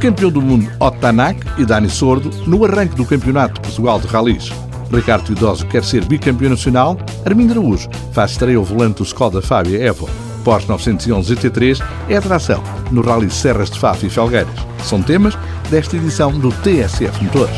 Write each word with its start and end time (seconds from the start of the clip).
Campeão 0.00 0.30
do 0.30 0.40
mundo 0.40 0.66
Otanak 0.80 1.38
e 1.60 1.64
Dani 1.66 1.90
Sordo 1.90 2.30
no 2.46 2.64
arranque 2.64 2.96
do 2.96 3.04
Campeonato 3.04 3.56
de 3.56 3.60
Portugal 3.60 4.00
de 4.00 4.06
Rallys. 4.06 4.50
Ricardo 4.90 5.26
Teodósio 5.26 5.68
quer 5.68 5.84
ser 5.84 6.06
bicampeão 6.06 6.48
nacional. 6.48 6.96
Armindo 7.26 7.52
Araújo 7.52 7.86
faz 8.10 8.30
estreia 8.30 8.56
ao 8.56 8.64
volante 8.64 8.96
do 8.96 9.04
Skoda 9.04 9.42
Fábia 9.42 9.78
Evo. 9.78 10.08
Porsche 10.42 10.66
911 10.68 11.36
GT3 11.36 11.84
é 12.08 12.16
atração 12.16 12.64
no 12.90 13.02
Rally 13.02 13.30
Serras 13.30 13.70
de 13.70 13.78
Faf 13.78 14.06
e 14.06 14.08
Felgueiras. 14.08 14.54
São 14.82 15.02
temas 15.02 15.36
desta 15.70 15.98
edição 15.98 16.32
do 16.32 16.50
TSF 16.50 17.22
Motores. 17.22 17.54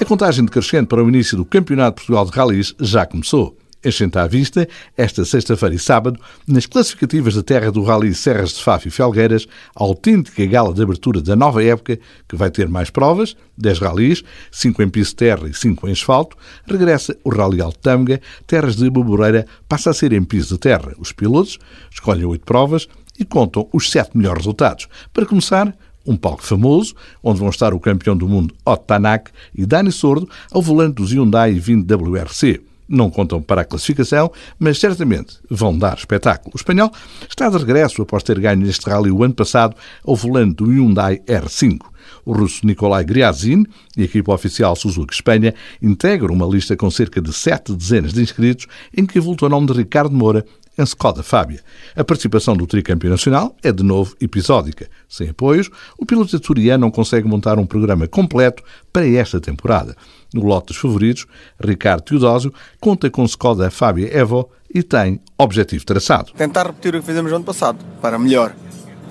A 0.00 0.04
contagem 0.06 0.46
decrescente 0.46 0.86
para 0.86 1.04
o 1.04 1.08
início 1.10 1.36
do 1.36 1.44
Campeonato 1.44 2.00
de 2.00 2.06
Portugal 2.06 2.24
de 2.24 2.30
Rallys 2.30 2.74
já 2.80 3.04
começou. 3.04 3.58
Enchente 3.84 4.18
à 4.18 4.26
vista, 4.26 4.66
esta 4.96 5.26
sexta-feira 5.26 5.74
e 5.74 5.78
sábado, 5.78 6.18
nas 6.48 6.64
classificativas 6.64 7.34
da 7.34 7.42
terra 7.42 7.70
do 7.70 7.82
Rally 7.82 8.14
Serras 8.14 8.54
de 8.54 8.64
Faf 8.64 8.88
e 8.88 8.90
Felgueiras, 8.90 9.46
a 9.76 9.84
autêntica 9.84 10.46
gala 10.46 10.72
de 10.72 10.82
abertura 10.82 11.20
da 11.20 11.36
nova 11.36 11.62
época, 11.62 11.98
que 12.26 12.34
vai 12.34 12.50
ter 12.50 12.66
mais 12.66 12.88
provas, 12.88 13.36
10 13.58 13.80
rallies, 13.80 14.22
5 14.50 14.82
em 14.82 14.88
piso 14.88 15.10
de 15.10 15.16
terra 15.16 15.46
e 15.48 15.52
5 15.52 15.86
em 15.86 15.92
asfalto, 15.92 16.34
regressa 16.66 17.14
o 17.22 17.28
Rally 17.28 17.60
Altâmega, 17.60 18.22
terras 18.46 18.76
de 18.76 18.88
Baboreira 18.88 19.44
passa 19.68 19.90
a 19.90 19.94
ser 19.94 20.14
em 20.14 20.24
piso 20.24 20.54
de 20.54 20.60
terra. 20.60 20.94
Os 20.98 21.12
pilotos 21.12 21.58
escolhem 21.90 22.24
8 22.24 22.42
provas 22.42 22.88
e 23.18 23.24
contam 23.24 23.68
os 23.70 23.90
7 23.90 24.16
melhores 24.16 24.38
resultados. 24.38 24.88
Para 25.12 25.26
começar, 25.26 25.76
um 26.06 26.16
palco 26.16 26.42
famoso, 26.42 26.94
onde 27.22 27.38
vão 27.38 27.50
estar 27.50 27.74
o 27.74 27.80
campeão 27.80 28.16
do 28.16 28.26
mundo 28.26 28.54
Otto 28.64 28.86
Tanak 28.86 29.30
e 29.54 29.66
Dani 29.66 29.92
Sordo 29.92 30.28
ao 30.50 30.62
volante 30.62 30.94
dos 30.94 31.12
Hyundai 31.12 31.52
20 31.52 31.86
WRC 31.86 32.73
não 32.88 33.10
contam 33.10 33.40
para 33.40 33.62
a 33.62 33.64
classificação, 33.64 34.30
mas 34.58 34.78
certamente 34.78 35.38
vão 35.50 35.76
dar 35.76 35.96
espetáculo. 35.96 36.52
O 36.54 36.56
espanhol 36.56 36.90
está 37.28 37.48
de 37.48 37.58
regresso 37.58 38.02
após 38.02 38.22
ter 38.22 38.38
ganho 38.38 38.60
neste 38.60 38.88
rally 38.88 39.10
o 39.10 39.22
ano 39.22 39.34
passado 39.34 39.76
ao 40.04 40.16
volante 40.16 40.56
do 40.56 40.66
Hyundai 40.66 41.18
R5. 41.26 41.80
O 42.24 42.32
russo 42.32 42.66
Nikolai 42.66 43.04
Griazin 43.04 43.64
e 43.96 44.02
a 44.02 44.04
equipa 44.04 44.32
oficial 44.32 44.76
Suzuki 44.76 45.14
Espanha 45.14 45.54
integram 45.80 46.34
uma 46.34 46.46
lista 46.46 46.76
com 46.76 46.90
cerca 46.90 47.20
de 47.20 47.32
sete 47.32 47.74
dezenas 47.74 48.12
de 48.12 48.22
inscritos 48.22 48.66
em 48.96 49.06
que 49.06 49.18
avulta 49.18 49.46
o 49.46 49.48
nome 49.48 49.66
de 49.66 49.72
Ricardo 49.72 50.14
Moura 50.14 50.44
em 50.78 50.82
Skoda 50.82 51.22
Fábia. 51.22 51.60
A 51.96 52.04
participação 52.04 52.56
do 52.56 52.66
tricampeão 52.66 53.10
nacional 53.10 53.56
é 53.62 53.72
de 53.72 53.82
novo 53.82 54.14
episódica. 54.20 54.88
Sem 55.08 55.30
apoios, 55.30 55.70
o 55.98 56.04
piloto 56.04 56.36
açoriano 56.36 56.80
não 56.86 56.90
consegue 56.90 57.26
montar 57.26 57.58
um 57.58 57.66
programa 57.66 58.06
completo 58.06 58.62
para 58.92 59.08
esta 59.08 59.40
temporada. 59.40 59.96
No 60.32 60.44
lote 60.44 60.68
dos 60.68 60.76
favoritos, 60.76 61.26
Ricardo 61.60 62.02
Teodósio 62.02 62.52
conta 62.80 63.08
com 63.08 63.24
Skoda 63.24 63.70
Fábia 63.70 64.08
Evo 64.12 64.50
e 64.74 64.82
tem 64.82 65.20
objetivo 65.38 65.84
traçado. 65.84 66.32
Tentar 66.32 66.66
repetir 66.66 66.96
o 66.96 67.00
que 67.00 67.06
fizemos 67.06 67.30
no 67.30 67.36
ano 67.36 67.44
passado, 67.44 67.78
para 68.02 68.18
melhor. 68.18 68.54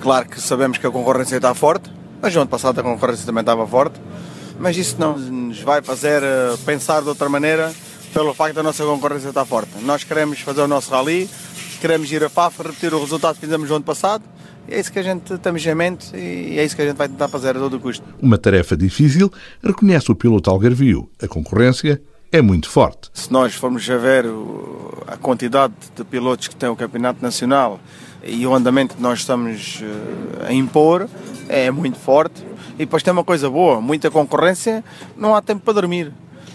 Claro 0.02 0.28
que 0.28 0.40
sabemos 0.40 0.76
que 0.76 0.86
a 0.86 0.90
concorrência 0.90 1.36
está 1.36 1.54
forte, 1.54 1.90
mas 2.20 2.34
no 2.34 2.42
ano 2.42 2.50
passado 2.50 2.78
a 2.78 2.82
concorrência 2.82 3.24
também 3.24 3.40
estava 3.40 3.66
forte, 3.66 3.98
mas 4.60 4.76
isso 4.76 4.96
não 4.98 5.18
nos 5.18 5.60
vai 5.62 5.80
fazer 5.80 6.22
eh, 6.22 6.54
pensar 6.66 7.00
de 7.00 7.08
outra 7.08 7.28
maneira 7.28 7.72
pelo 8.14 8.32
facto 8.32 8.54
da 8.54 8.62
nossa 8.62 8.84
concorrência 8.84 9.28
estar 9.28 9.44
forte. 9.44 9.70
Nós 9.82 10.04
queremos 10.04 10.38
fazer 10.40 10.60
o 10.60 10.68
nosso 10.68 10.90
rally, 10.90 11.28
queremos 11.78 12.10
ir 12.10 12.22
a 12.24 12.28
FAF, 12.28 12.62
repetir 12.62 12.92
o 12.94 13.00
resultado 13.00 13.34
que 13.34 13.40
fizemos 13.40 13.68
no 13.68 13.76
ano 13.76 13.84
passado 13.84 14.24
é 14.68 14.80
isso 14.80 14.90
que 14.90 14.98
a 14.98 15.02
gente 15.02 15.36
temos 15.38 15.64
em 15.66 15.74
mente 15.74 16.16
e 16.16 16.58
é 16.58 16.64
isso 16.64 16.74
que 16.74 16.82
a 16.82 16.86
gente 16.86 16.96
vai 16.96 17.08
tentar 17.08 17.28
fazer 17.28 17.50
a 17.50 17.60
todo 17.60 17.78
custo. 17.78 18.04
Uma 18.20 18.38
tarefa 18.38 18.76
difícil, 18.76 19.30
reconhece 19.62 20.10
o 20.10 20.14
piloto 20.14 20.50
Algarvio. 20.50 21.08
A 21.22 21.28
concorrência 21.28 22.00
é 22.32 22.40
muito 22.40 22.68
forte. 22.68 23.10
Se 23.12 23.30
nós 23.30 23.54
formos 23.54 23.88
a 23.88 23.96
ver 23.96 24.24
a 25.06 25.16
quantidade 25.16 25.74
de 25.94 26.04
pilotos 26.04 26.48
que 26.48 26.56
tem 26.56 26.68
o 26.68 26.76
Campeonato 26.76 27.22
Nacional 27.22 27.78
e 28.22 28.46
o 28.46 28.54
andamento 28.54 28.96
que 28.96 29.02
nós 29.02 29.20
estamos 29.20 29.82
eh, 29.82 30.46
a 30.48 30.52
impor, 30.52 31.08
é 31.48 31.70
muito 31.70 31.98
forte. 31.98 32.42
E 32.74 32.78
depois 32.78 33.02
tem 33.02 33.12
uma 33.12 33.22
coisa 33.22 33.48
boa, 33.50 33.80
muita 33.80 34.10
concorrência, 34.10 34.82
não 35.16 35.36
há 35.36 35.42
tempo 35.42 35.60
para 35.62 35.74
dormir 35.74 36.10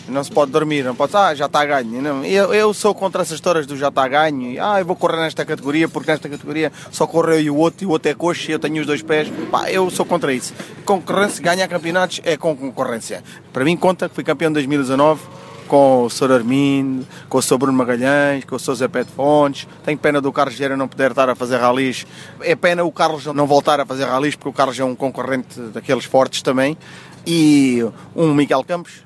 não 0.09 0.23
se 0.23 0.31
pode 0.31 0.51
dormir, 0.51 0.83
não 0.83 0.95
pode 0.95 1.15
ah, 1.15 1.33
já 1.33 1.45
está 1.45 1.61
a 1.61 1.65
ganho. 1.65 2.01
Não, 2.01 2.23
eu, 2.25 2.53
eu 2.53 2.73
sou 2.73 2.93
contra 2.93 3.21
essas 3.21 3.35
histórias 3.35 3.65
do 3.65 3.77
já 3.77 3.89
está 3.89 4.03
a 4.03 4.07
ganho, 4.07 4.63
ah, 4.63 4.79
eu 4.79 4.85
vou 4.85 4.95
correr 4.95 5.17
nesta 5.17 5.45
categoria 5.45 5.87
porque 5.87 6.11
nesta 6.11 6.27
categoria 6.27 6.71
só 6.91 7.05
correu 7.07 7.39
e 7.39 7.49
o 7.49 7.55
outro, 7.55 7.83
e 7.83 7.87
o 7.87 7.91
outro 7.91 8.11
é 8.11 8.13
coxa 8.13 8.51
e 8.51 8.53
eu 8.53 8.59
tenho 8.59 8.79
os 8.81 8.87
dois 8.87 9.01
pés. 9.01 9.27
Pá, 9.51 9.69
eu 9.71 9.89
sou 9.89 10.05
contra 10.05 10.33
isso. 10.33 10.53
Concorrência, 10.85 11.43
ganhar 11.43 11.67
campeonatos 11.67 12.21
é 12.23 12.35
com 12.37 12.55
concorrência. 12.55 13.23
Para 13.53 13.63
mim 13.63 13.77
conta 13.77 14.09
que 14.09 14.15
fui 14.15 14.23
campeão 14.23 14.49
de 14.49 14.55
2019 14.55 15.21
com 15.69 16.05
o 16.05 16.09
Sr. 16.09 16.31
Armindo, 16.31 17.07
com 17.29 17.37
o 17.37 17.41
Sr. 17.41 17.57
Bruno 17.57 17.77
Magalhães, 17.77 18.43
com 18.43 18.55
o 18.55 18.59
Sr. 18.59 18.73
Zé 18.73 18.87
Pet 18.87 19.09
Fontes. 19.11 19.67
Tenho 19.85 19.97
pena 19.97 20.19
do 20.19 20.33
Carlos 20.33 20.55
Gera 20.55 20.75
não 20.75 20.87
poder 20.87 21.11
estar 21.11 21.29
a 21.29 21.35
fazer 21.35 21.57
ralis. 21.57 22.05
É 22.41 22.55
pena 22.55 22.83
o 22.83 22.91
Carlos 22.91 23.27
não 23.27 23.45
voltar 23.45 23.79
a 23.79 23.85
fazer 23.85 24.05
ralis, 24.05 24.35
porque 24.35 24.49
o 24.49 24.53
Carlos 24.53 24.77
é 24.79 24.83
um 24.83 24.95
concorrente 24.95 25.59
daqueles 25.71 26.05
fortes 26.05 26.41
também. 26.41 26.75
E 27.25 27.85
um 28.15 28.33
Miguel 28.33 28.63
Campos, 28.63 29.03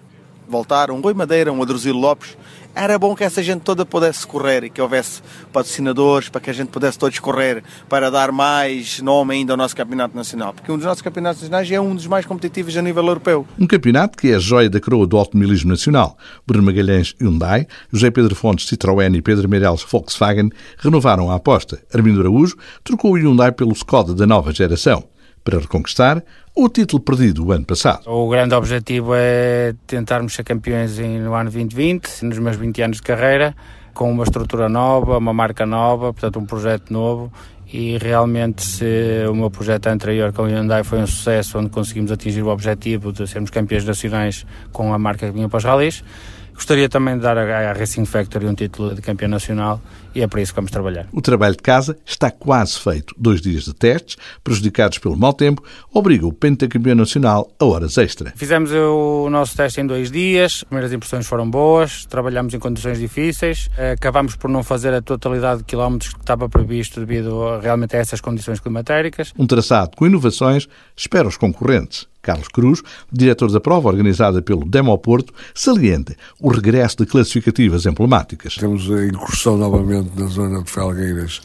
voltar, 0.53 0.91
um 0.91 1.01
Rui 1.01 1.15
Madeira, 1.15 1.51
um 1.51 1.63
Adruzilo 1.63 1.99
Lopes, 1.99 2.37
era 2.75 2.97
bom 2.99 3.15
que 3.15 3.23
essa 3.23 3.41
gente 3.41 3.61
toda 3.61 3.85
pudesse 3.85 4.25
correr 4.25 4.63
e 4.63 4.69
que 4.69 4.79
houvesse 4.79 5.21
patrocinadores 5.51 6.29
para 6.29 6.39
que 6.41 6.49
a 6.51 6.53
gente 6.53 6.69
pudesse 6.69 6.97
todos 6.97 7.17
correr 7.17 7.63
para 7.89 8.11
dar 8.11 8.31
mais 8.31 8.99
nome 8.99 9.33
ainda 9.33 9.53
ao 9.53 9.57
nosso 9.57 9.75
campeonato 9.75 10.15
nacional, 10.15 10.53
porque 10.53 10.71
um 10.71 10.75
dos 10.75 10.85
nossos 10.85 11.01
campeonatos 11.01 11.41
nacionais 11.41 11.71
é 11.71 11.81
um 11.81 11.95
dos 11.95 12.05
mais 12.05 12.25
competitivos 12.25 12.77
a 12.77 12.81
nível 12.83 13.03
europeu. 13.03 13.47
Um 13.59 13.65
campeonato 13.65 14.15
que 14.15 14.29
é 14.29 14.35
a 14.35 14.39
joia 14.39 14.69
da 14.69 14.79
coroa 14.79 15.07
do 15.07 15.17
automobilismo 15.17 15.71
nacional. 15.71 16.17
Bruno 16.45 16.65
Magalhães 16.65 17.15
Hyundai, 17.19 17.67
José 17.91 18.11
Pedro 18.11 18.35
Fontes 18.35 18.67
Citroën 18.67 19.15
e 19.15 19.21
Pedro 19.21 19.49
Meirelles 19.49 19.83
Volkswagen 19.83 20.49
renovaram 20.77 21.31
a 21.31 21.35
aposta. 21.35 21.81
Armindo 21.93 22.21
Araújo 22.21 22.55
trocou 22.83 23.13
o 23.13 23.17
Hyundai 23.17 23.51
pelo 23.51 23.73
Skoda 23.73 24.13
da 24.13 24.27
nova 24.27 24.51
geração 24.51 25.03
para 25.43 25.59
reconquistar 25.59 26.23
o 26.55 26.69
título 26.69 27.01
perdido 27.01 27.45
o 27.45 27.51
ano 27.51 27.65
passado. 27.65 28.07
O 28.07 28.29
grande 28.29 28.55
objetivo 28.55 29.13
é 29.15 29.73
tentarmos 29.87 30.33
ser 30.33 30.43
campeões 30.43 30.97
no 30.97 31.33
ano 31.33 31.51
2020, 31.51 32.23
nos 32.23 32.39
meus 32.39 32.55
20 32.55 32.81
anos 32.81 32.97
de 32.97 33.03
carreira, 33.03 33.55
com 33.93 34.11
uma 34.11 34.23
estrutura 34.23 34.69
nova, 34.69 35.17
uma 35.17 35.33
marca 35.33 35.65
nova, 35.65 36.13
portanto 36.13 36.39
um 36.39 36.45
projeto 36.45 36.91
novo 36.91 37.31
e 37.73 37.97
realmente 37.97 38.63
se 38.63 39.25
o 39.27 39.33
meu 39.33 39.49
projeto 39.49 39.87
anterior 39.87 40.31
com 40.31 40.43
o 40.43 40.45
Hyundai 40.45 40.83
foi 40.83 40.99
um 40.99 41.07
sucesso 41.07 41.57
onde 41.57 41.71
conseguimos 41.71 42.11
atingir 42.11 42.43
o 42.43 42.49
objetivo 42.49 43.11
de 43.11 43.27
sermos 43.27 43.49
campeões 43.49 43.83
nacionais 43.83 44.45
com 44.71 44.93
a 44.93 44.99
marca 44.99 45.25
que 45.25 45.33
vinha 45.33 45.49
para 45.49 45.57
os 45.57 45.63
rallies, 45.63 46.03
Gostaria 46.53 46.87
também 46.87 47.15
de 47.15 47.21
dar 47.21 47.37
à 47.37 47.73
Racing 47.73 48.05
Factory 48.05 48.45
um 48.45 48.53
título 48.53 48.93
de 48.95 49.01
campeão 49.01 49.29
nacional 49.29 49.81
e 50.15 50.21
é 50.21 50.27
para 50.27 50.41
isso 50.41 50.51
que 50.51 50.55
vamos 50.55 50.71
trabalhar. 50.71 51.07
O 51.11 51.21
trabalho 51.21 51.55
de 51.55 51.63
casa 51.63 51.97
está 52.05 52.29
quase 52.29 52.79
feito. 52.79 53.13
Dois 53.17 53.41
dias 53.41 53.63
de 53.63 53.73
testes, 53.73 54.17
prejudicados 54.43 54.97
pelo 54.99 55.17
mau 55.17 55.33
tempo, 55.33 55.63
obriga 55.91 56.27
o 56.27 56.31
pentacampeão 56.31 56.95
nacional 56.95 57.51
a 57.59 57.65
horas 57.65 57.97
extra. 57.97 58.31
Fizemos 58.35 58.71
o 58.71 59.29
nosso 59.29 59.55
teste 59.55 59.81
em 59.81 59.87
dois 59.87 60.11
dias, 60.11 60.53
as 60.57 60.63
primeiras 60.63 60.93
impressões 60.93 61.25
foram 61.25 61.49
boas, 61.49 62.05
trabalhamos 62.05 62.53
em 62.53 62.59
condições 62.59 62.99
difíceis, 62.99 63.69
acabamos 63.93 64.35
por 64.35 64.49
não 64.49 64.63
fazer 64.63 64.93
a 64.93 65.01
totalidade 65.01 65.59
de 65.59 65.63
quilómetros 65.65 66.13
que 66.13 66.19
estava 66.19 66.47
previsto 66.47 66.99
devido 66.99 67.59
realmente 67.59 67.95
a 67.95 67.99
essas 67.99 68.21
condições 68.21 68.59
climatéricas. 68.59 69.33
Um 69.37 69.47
traçado 69.47 69.97
com 69.97 70.05
inovações 70.05 70.67
espera 70.95 71.27
os 71.27 71.37
concorrentes. 71.37 72.07
Carlos 72.23 72.47
Cruz, 72.47 72.81
diretor 73.11 73.51
da 73.51 73.59
prova 73.59 73.89
organizada 73.89 74.41
pelo 74.41 74.65
Demo 74.65 74.97
Porto, 74.97 75.33
salienta 75.53 76.15
o 76.39 76.49
regresso 76.49 76.97
de 76.97 77.05
classificativas 77.05 77.85
emblemáticas. 77.85 78.55
Temos 78.55 78.89
a 78.89 79.05
incursão 79.05 79.57
novamente 79.57 80.09
na 80.17 80.25
zona 80.27 80.63
de 80.63 80.71
Felgueiras 80.71 81.41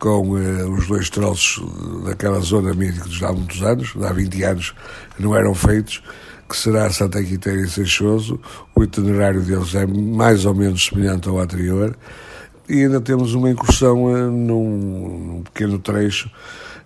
com 0.00 0.36
eh, 0.38 0.64
os 0.64 0.86
dois 0.88 1.08
troços 1.08 1.62
daquela 2.04 2.40
zona 2.40 2.74
mítica 2.74 3.08
de 3.08 3.24
há 3.24 3.32
muitos 3.32 3.62
anos, 3.62 3.94
há 4.02 4.12
20 4.12 4.42
anos 4.42 4.74
não 5.18 5.36
eram 5.36 5.54
feitos, 5.54 6.02
que 6.48 6.56
será 6.56 6.90
Santa 6.90 7.22
Quitéria 7.22 7.62
e 7.62 7.68
Seixoso. 7.68 8.40
O 8.74 8.82
itinerário 8.82 9.42
deles 9.42 9.74
é 9.74 9.86
mais 9.86 10.44
ou 10.44 10.54
menos 10.54 10.86
semelhante 10.86 11.28
ao 11.28 11.38
anterior. 11.38 11.96
E 12.68 12.82
ainda 12.82 13.00
temos 13.00 13.34
uma 13.34 13.50
incursão 13.50 14.16
eh, 14.16 14.22
num, 14.22 14.78
num 14.78 15.42
pequeno 15.42 15.78
trecho 15.78 16.30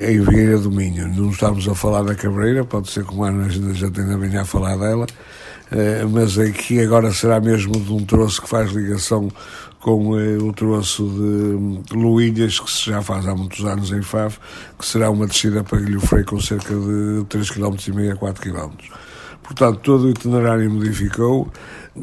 em 0.00 0.20
Vieira 0.20 0.58
do 0.58 0.70
Minho. 0.70 1.08
Não 1.08 1.30
estamos 1.30 1.68
a 1.68 1.74
falar 1.74 2.02
da 2.02 2.14
Cabreira, 2.14 2.64
pode 2.64 2.90
ser 2.90 3.04
que 3.04 3.14
ano 3.20 3.44
a 3.44 3.48
gente 3.48 3.74
já 3.74 3.90
tenha 3.90 4.16
venha 4.18 4.42
a 4.42 4.44
falar 4.44 4.76
dela, 4.76 5.06
eh, 5.70 6.04
mas 6.10 6.36
aqui 6.36 6.80
agora 6.80 7.12
será 7.12 7.40
mesmo 7.40 7.78
de 7.78 7.92
um 7.92 8.04
troço 8.04 8.42
que 8.42 8.48
faz 8.48 8.72
ligação 8.72 9.30
com 9.80 10.18
eh, 10.18 10.36
o 10.38 10.52
troço 10.52 11.04
de 11.06 11.96
Luílhas, 11.96 12.58
que 12.58 12.70
se 12.70 12.90
já 12.90 13.00
faz 13.00 13.26
há 13.26 13.34
muitos 13.34 13.64
anos 13.64 13.92
em 13.92 14.02
Faf, 14.02 14.38
que 14.76 14.84
será 14.84 15.10
uma 15.10 15.26
descida 15.26 15.62
para 15.62 15.78
Guilho 15.78 16.00
Freio 16.00 16.24
com 16.24 16.40
cerca 16.40 16.74
de 16.74 17.24
3,5 17.28 17.84
km 17.84 18.12
a 18.12 18.16
4 18.16 18.42
km. 18.42 18.70
Portanto, 19.48 19.80
todo 19.82 20.04
o 20.04 20.10
itinerário 20.10 20.70
modificou. 20.70 21.50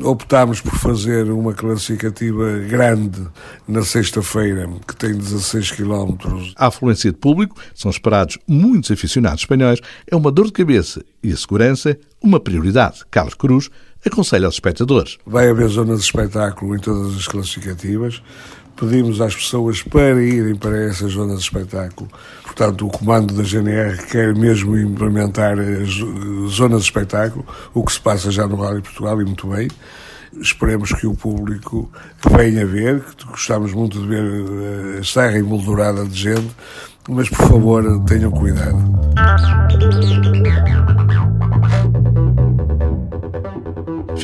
Optámos 0.03 0.59
por 0.59 0.73
fazer 0.79 1.29
uma 1.29 1.53
classificativa 1.53 2.57
grande 2.67 3.21
na 3.67 3.83
sexta-feira, 3.83 4.67
que 4.85 4.95
tem 4.95 5.15
16 5.15 5.71
km. 5.71 6.15
A 6.55 6.67
afluência 6.67 7.11
de 7.11 7.17
público, 7.17 7.55
são 7.75 7.91
esperados 7.91 8.39
muitos 8.47 8.89
aficionados 8.89 9.41
espanhóis, 9.41 9.79
é 10.09 10.15
uma 10.15 10.31
dor 10.31 10.47
de 10.47 10.53
cabeça 10.53 11.05
e 11.23 11.31
a 11.31 11.37
segurança 11.37 11.95
uma 12.21 12.39
prioridade. 12.39 13.03
Carlos 13.11 13.35
Cruz 13.35 13.69
aconselha 14.03 14.47
aos 14.47 14.55
espectadores. 14.55 15.19
Vai 15.25 15.47
haver 15.47 15.69
zona 15.69 15.95
de 15.95 16.01
espetáculo 16.01 16.75
em 16.75 16.79
todas 16.79 17.15
as 17.15 17.27
classificativas 17.27 18.23
pedimos 18.75 19.21
às 19.21 19.35
pessoas 19.35 19.81
para 19.81 20.21
irem 20.21 20.55
para 20.55 20.77
essas 20.85 21.13
zonas 21.13 21.39
de 21.39 21.43
espetáculo. 21.43 22.09
Portanto, 22.43 22.87
o 22.87 22.89
comando 22.89 23.33
da 23.33 23.43
GNR 23.43 23.97
quer 24.05 24.35
mesmo 24.35 24.77
implementar 24.77 25.57
as 25.59 25.89
zonas 26.53 26.81
de 26.81 26.85
espetáculo, 26.85 27.45
o 27.73 27.83
que 27.83 27.93
se 27.93 27.99
passa 27.99 28.31
já 28.31 28.47
no 28.47 28.55
Rally 28.55 28.81
Portugal 28.81 29.21
e 29.21 29.25
muito 29.25 29.47
bem. 29.47 29.67
Esperemos 30.39 30.91
que 30.91 31.07
o 31.07 31.15
público 31.15 31.89
venha 32.29 32.65
ver, 32.65 33.01
que 33.17 33.25
gostamos 33.25 33.73
muito 33.73 33.99
de 34.01 34.07
ver 34.07 34.23
eh, 34.23 34.99
a 34.99 35.03
serra 35.03 35.37
emoldurada 35.37 36.05
de 36.05 36.17
gente, 36.17 36.55
mas 37.07 37.29
por 37.29 37.47
favor 37.47 38.05
tenham 38.05 38.31
cuidado. 38.31 38.77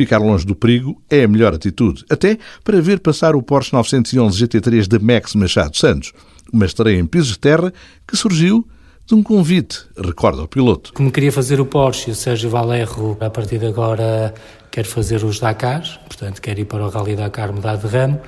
Ficar 0.01 0.17
longe 0.17 0.43
do 0.43 0.55
perigo 0.55 0.99
é 1.07 1.25
a 1.25 1.27
melhor 1.27 1.53
atitude, 1.53 2.03
até 2.09 2.39
para 2.63 2.81
ver 2.81 3.01
passar 3.01 3.35
o 3.35 3.43
Porsche 3.43 3.71
911 3.73 4.47
GT3 4.47 4.87
da 4.87 4.97
Max 4.97 5.35
Machado 5.35 5.77
Santos, 5.77 6.11
uma 6.51 6.65
estreia 6.65 6.97
em 6.97 7.05
piso 7.05 7.33
de 7.33 7.37
terra 7.37 7.71
que 8.07 8.17
surgiu 8.17 8.67
de 9.05 9.13
um 9.13 9.21
convite, 9.21 9.85
recorda 9.95 10.41
o 10.41 10.47
piloto. 10.47 10.91
Como 10.93 11.11
queria 11.11 11.31
fazer 11.31 11.61
o 11.61 11.67
Porsche, 11.67 12.09
o 12.09 12.15
Sérgio 12.15 12.49
Valerro, 12.49 13.15
a 13.21 13.29
partir 13.29 13.59
de 13.59 13.67
agora, 13.67 14.33
quer 14.71 14.85
fazer 14.85 15.23
os 15.23 15.39
Dakars, 15.39 15.99
portanto, 16.07 16.41
quer 16.41 16.57
ir 16.57 16.65
para 16.65 16.83
o 16.83 16.89
Rally 16.89 17.15
Dakar 17.15 17.53
mudar 17.53 17.75
de 17.75 17.85
ramo. 17.85 18.19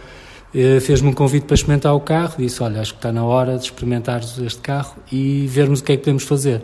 Eh, 0.54 0.80
fez-me 0.80 1.10
um 1.10 1.14
convite 1.14 1.48
para 1.48 1.56
experimentar 1.56 1.96
o 1.96 2.02
carro, 2.02 2.36
disse: 2.38 2.62
Olha, 2.62 2.82
acho 2.82 2.94
que 2.94 3.00
está 3.00 3.12
na 3.12 3.26
hora 3.26 3.58
de 3.58 3.64
experimentares 3.64 4.38
este 4.38 4.62
carro 4.62 4.96
e 5.12 5.48
vermos 5.48 5.80
o 5.80 5.84
que 5.84 5.94
é 5.94 5.98
que 5.98 6.04
podemos 6.04 6.22
fazer. 6.22 6.62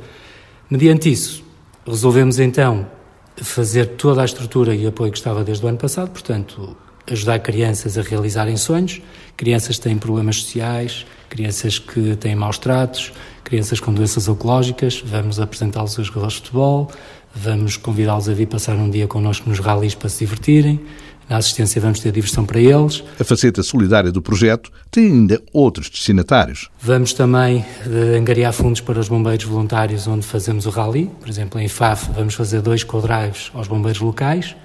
Mediante 0.70 1.12
isso, 1.12 1.44
resolvemos 1.84 2.38
então 2.38 2.99
fazer 3.44 3.86
toda 3.86 4.22
a 4.22 4.26
estrutura 4.26 4.76
e 4.76 4.86
apoio 4.88 5.12
que 5.12 5.18
estava 5.18 5.44
desde 5.44 5.66
o 5.66 5.70
ano 5.70 5.78
passado, 5.78 6.12
portanto, 6.12 6.76
ajudar 7.10 7.40
crianças 7.40 7.98
a 7.98 8.02
realizarem 8.02 8.58
sonhos, 8.58 9.02
crianças 9.36 9.78
que 9.78 9.84
têm 9.84 9.98
problemas 9.98 10.42
sociais, 10.42 11.06
crianças 11.30 11.80
que 11.80 12.16
têm 12.16 12.36
maus 12.36 12.58
tratos, 12.58 13.12
crianças 13.44 13.80
com 13.80 13.94
doenças 13.94 14.28
oncológicas, 14.28 15.02
vamos 15.04 15.40
apresentá-los 15.40 15.98
aos 15.98 16.08
jogadores 16.08 16.36
de 16.36 16.42
futebol, 16.42 16.92
vamos 17.34 17.78
convidá-los 17.78 18.30
a 18.30 18.34
vir 18.34 18.48
passar 18.48 18.76
um 18.76 18.90
dia 18.90 19.08
connosco 19.08 19.50
nos 19.50 19.60
ralis 19.60 19.96
para 19.96 20.10
se 20.10 20.20
divertirem, 20.20 20.80
na 21.30 21.38
assistência 21.38 21.80
vamos 21.80 22.00
ter 22.00 22.12
diversão 22.12 22.44
para 22.44 22.60
eles. 22.60 23.04
A 23.20 23.24
faceta 23.24 23.62
solidária 23.62 24.12
do 24.12 24.22
projeto 24.22 24.72
tem 24.90 25.06
ainda 25.06 25.40
outros 25.54 25.90
destinatários. 25.90 26.70
Vamos 26.82 27.14
também 27.14 27.60
uh, 27.60 28.18
angariar 28.18 28.52
fundos 28.52 28.82
para 28.82 29.00
os 29.00 29.08
bombeiros 29.08 29.46
voluntários 29.46 30.08
onde 30.08 30.26
fazemos 30.26 30.66
o 30.66 30.72
rally. 30.72 31.12
Por 31.20 31.30
exemplo, 31.30 31.60
em 31.62 31.68
FAF 31.68 32.12
vamos 32.12 32.34
fazer 32.34 32.62
dois 32.62 32.84
co-drives 32.84 33.52
aos 33.54 33.68
bombeiros 33.68 34.02
locais 34.02 34.56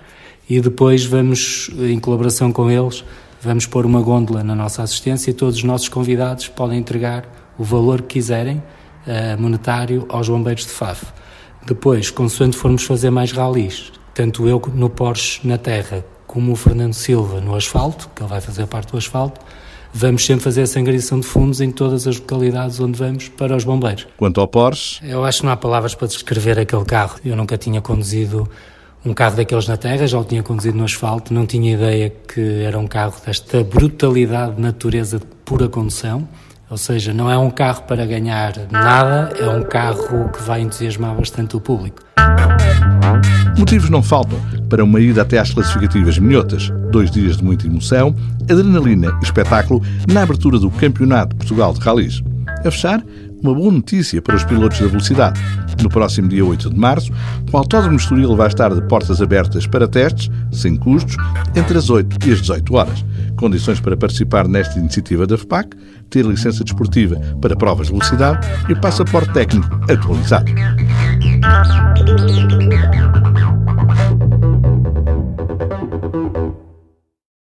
e 0.49 0.61
depois 0.61 1.05
vamos, 1.05 1.71
em 1.79 1.99
colaboração 2.01 2.51
com 2.51 2.71
eles, 2.71 3.05
vamos 3.43 3.67
pôr 3.67 3.85
uma 3.85 4.01
gôndola 4.01 4.43
na 4.43 4.55
nossa 4.55 4.83
assistência 4.83 5.31
e 5.31 5.35
todos 5.35 5.57
os 5.57 5.65
nossos 5.65 5.89
convidados 5.89 6.49
podem 6.49 6.79
entregar 6.79 7.55
o 7.59 7.65
valor 7.65 8.01
que 8.01 8.15
quiserem 8.15 8.57
uh, 8.57 9.41
monetário 9.41 10.07
aos 10.09 10.29
bombeiros 10.29 10.65
de 10.65 10.71
FAF. 10.71 11.05
Depois, 11.67 12.11
consoante 12.11 12.57
formos 12.57 12.85
fazer 12.85 13.11
mais 13.11 13.33
ralis, 13.33 13.93
tanto 14.15 14.49
eu 14.49 14.63
no 14.75 14.91
Porsche 14.91 15.47
na 15.47 15.57
terra 15.57 16.05
como 16.35 16.51
o 16.51 16.57
Fernando 16.57 16.95
Silva 16.95 17.41
no 17.41 17.55
asfalto, 17.55 18.11
que 18.13 18.21
ele 18.21 18.29
vai 18.29 18.41
fazer 18.41 18.67
parte 18.67 18.91
do 18.91 18.99
asfalto, 18.99 19.41
vamos 19.93 20.27
sempre 20.27 20.43
fazer 20.43 20.63
essa 20.63 20.81
angariação 20.81 21.21
de 21.21 21.27
fundos 21.27 21.61
em 21.61 21.71
todas 21.71 22.09
as 22.09 22.19
localidades 22.19 22.81
onde 22.81 22.99
vamos 22.99 23.29
para 23.29 23.55
os 23.55 23.63
bombeiros. 23.63 24.09
Quanto 24.17 24.41
ao 24.41 24.49
Porsche? 24.49 24.99
Eu 25.09 25.25
acho 25.25 25.39
que 25.39 25.47
não 25.47 25.53
há 25.53 25.57
palavras 25.57 25.95
para 25.95 26.09
descrever 26.09 26.59
aquele 26.59 26.85
carro. 26.85 27.21
Eu 27.25 27.37
nunca 27.37 27.57
tinha 27.57 27.81
conduzido 27.81 28.51
um 29.07 29.15
carro 29.15 29.37
daqueles 29.37 29.69
na 29.69 29.77
terra, 29.77 30.09
já 30.09 30.19
o 30.19 30.25
tinha 30.25 30.43
conduzido 30.43 30.77
no 30.77 30.83
asfalto, 30.83 31.33
não 31.33 31.47
tinha 31.47 31.73
ideia 31.73 32.11
que 32.11 32.65
era 32.65 32.81
um 32.81 32.89
carro 32.89 33.15
desta 33.25 33.63
brutalidade 33.63 34.57
de 34.57 34.61
natureza 34.61 35.21
de 35.21 35.27
pura 35.45 35.69
condução. 35.69 36.27
Ou 36.69 36.77
seja, 36.77 37.15
não 37.15 37.31
é 37.31 37.39
um 37.39 37.51
carro 37.51 37.83
para 37.83 38.05
ganhar 38.05 38.55
nada, 38.73 39.33
é 39.39 39.49
um 39.49 39.63
carro 39.63 40.31
que 40.31 40.43
vai 40.43 40.63
entusiasmar 40.63 41.15
bastante 41.15 41.57
o 41.57 41.61
público. 41.61 42.03
Motivos 43.57 43.89
não 43.89 44.03
faltam 44.03 44.39
para 44.69 44.85
uma 44.85 45.01
ida 45.01 45.23
até 45.23 45.39
às 45.39 45.53
classificativas 45.53 46.19
minhotas. 46.19 46.73
Dois 46.91 47.11
dias 47.11 47.37
de 47.37 47.45
muita 47.45 47.67
emoção, 47.67 48.15
adrenalina 48.43 49.17
e 49.21 49.25
espetáculo 49.25 49.83
na 50.09 50.23
abertura 50.23 50.59
do 50.59 50.71
Campeonato 50.71 51.31
de 51.31 51.37
Portugal 51.37 51.73
de 51.73 51.81
Rallys. 51.81 52.23
A 52.65 52.71
fechar, 52.71 53.03
uma 53.43 53.55
boa 53.55 53.71
notícia 53.71 54.23
para 54.23 54.37
os 54.37 54.45
pilotos 54.45 54.81
da 54.81 54.87
velocidade. 54.87 55.39
No 55.83 55.91
próximo 55.91 56.29
dia 56.29 56.45
8 56.45 56.71
de 56.71 56.79
março, 56.79 57.13
o 57.53 57.57
Autódromo 57.57 57.97
Estoril 57.97 58.35
vai 58.35 58.49
estar 58.49 58.75
de 58.75 58.81
portas 58.89 59.21
abertas 59.21 59.67
para 59.67 59.87
testes, 59.87 60.31
sem 60.51 60.77
custos, 60.77 61.17
entre 61.55 61.77
as 61.77 61.91
8 61.91 62.27
e 62.27 62.33
as 62.33 62.41
18 62.41 62.75
horas. 62.75 63.05
Condições 63.37 63.81
para 63.81 63.97
participar 63.97 64.49
nesta 64.49 64.79
iniciativa 64.79 65.27
da 65.27 65.37
FPAC, 65.37 65.77
ter 66.09 66.25
licença 66.25 66.65
desportiva 66.65 67.17
para 67.43 67.55
provas 67.55 67.89
de 67.89 67.93
velocidade 67.93 68.47
e 68.69 68.75
passaporte 68.75 69.31
técnico 69.35 69.69
atualizado. 69.91 70.51